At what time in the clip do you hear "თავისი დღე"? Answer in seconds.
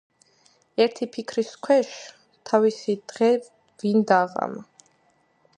2.51-3.31